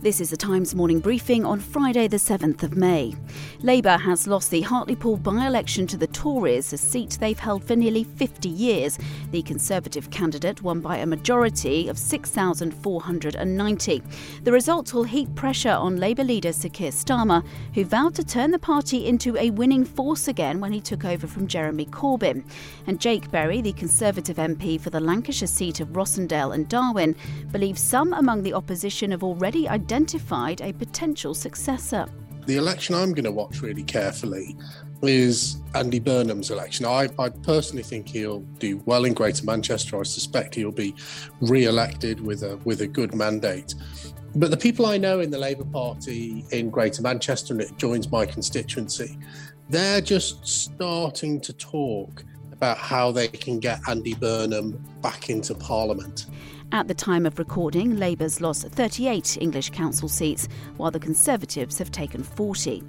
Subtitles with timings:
[0.00, 3.16] This is the Times morning briefing on Friday, the 7th of May.
[3.62, 7.74] Labour has lost the Hartlepool by election to the Tories, a seat they've held for
[7.74, 8.96] nearly 50 years.
[9.32, 14.02] The Conservative candidate won by a majority of 6,490.
[14.44, 18.52] The results will heap pressure on Labour leader Sir Keir Starmer, who vowed to turn
[18.52, 22.44] the party into a winning force again when he took over from Jeremy Corbyn.
[22.86, 27.16] And Jake Berry, the Conservative MP for the Lancashire seat of Rossendale and Darwen,
[27.50, 32.06] believes some among the opposition have already identified a potential successor.
[32.46, 34.56] The election I'm going to watch really carefully
[35.02, 36.86] is Andy Burnham's election.
[36.86, 40.00] I, I personally think he'll do well in Greater Manchester.
[40.00, 40.94] I suspect he'll be
[41.40, 43.74] re-elected with a with a good mandate.
[44.34, 48.10] But the people I know in the Labour Party in Greater Manchester, and it joins
[48.10, 49.18] my constituency,
[49.70, 56.26] they're just starting to talk about how they can get Andy Burnham back into Parliament.
[56.70, 61.90] At the time of recording, Labour's lost 38 English council seats, while the Conservatives have
[61.90, 62.82] taken 40.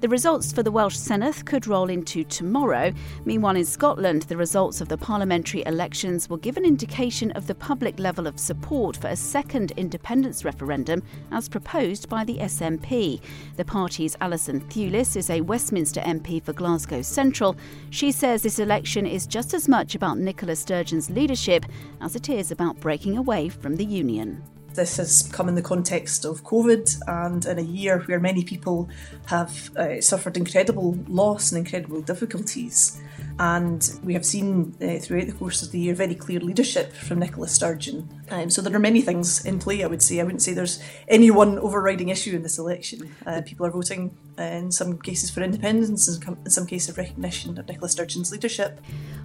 [0.00, 2.92] The results for the Welsh Senedd could roll into tomorrow.
[3.24, 7.56] Meanwhile, in Scotland, the results of the parliamentary elections will give an indication of the
[7.56, 13.20] public level of support for a second independence referendum as proposed by the SNP.
[13.56, 17.56] The party's Alison Thewlis is a Westminster MP for Glasgow Central.
[17.90, 21.53] She says this election is just as much about Nicola Sturgeon's leadership
[22.00, 24.42] as it is about breaking away from the Union.
[24.74, 28.88] This has come in the context of COVID and in a year where many people
[29.26, 33.00] have uh, suffered incredible loss and incredible difficulties.
[33.38, 37.20] And we have seen uh, throughout the course of the year very clear leadership from
[37.20, 38.08] Nicola Sturgeon.
[38.30, 40.20] Um, so there are many things in play, I would say.
[40.20, 43.14] I wouldn't say there's any one overriding issue in this election.
[43.26, 47.58] Uh, people are voting uh, in some cases for independence, and in some cases recognition
[47.58, 48.80] of Nicola Sturgeon's leadership.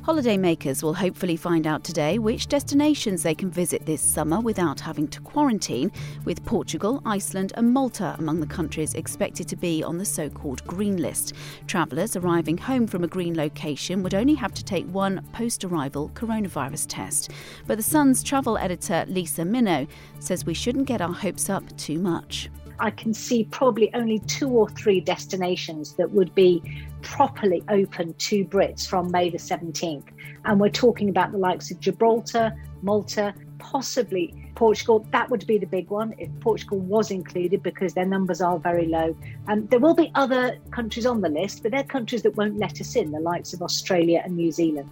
[0.09, 4.79] Holiday makers will hopefully find out today which destinations they can visit this summer without
[4.79, 5.91] having to quarantine,
[6.25, 10.65] with Portugal, Iceland, and Malta among the countries expected to be on the so called
[10.65, 11.33] green list.
[11.67, 16.09] Travellers arriving home from a green location would only have to take one post arrival
[16.15, 17.29] coronavirus test.
[17.67, 21.99] But The Sun's travel editor Lisa Minot says we shouldn't get our hopes up too
[21.99, 22.49] much.
[22.79, 26.61] I can see probably only two or three destinations that would be
[27.01, 30.05] properly open to Brits from May the 17th.
[30.45, 35.05] And we're talking about the likes of Gibraltar, Malta, possibly Portugal.
[35.11, 38.87] That would be the big one if Portugal was included because their numbers are very
[38.87, 39.15] low.
[39.47, 42.57] And um, there will be other countries on the list, but they're countries that won't
[42.57, 44.89] let us in, the likes of Australia and New Zealand.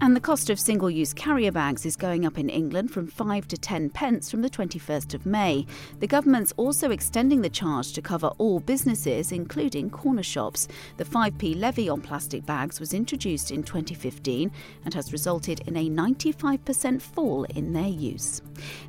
[0.00, 3.48] And the cost of single use carrier bags is going up in England from 5
[3.48, 5.66] to 10 pence from the 21st of May.
[6.00, 10.68] The government's also extending the charge to cover all businesses, including corner shops.
[10.96, 14.50] The 5p levy on plastic bags was introduced in 2015
[14.84, 18.42] and has resulted in a 95% fall in their use.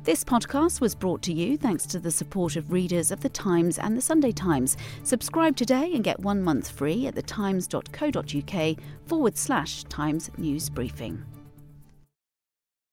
[0.06, 3.76] This podcast was brought to you thanks to the support of readers of The Times
[3.76, 4.76] and The Sunday Times.
[5.02, 11.24] Subscribe today and get one month free at thetimes.co.uk forward slash Times News Briefing.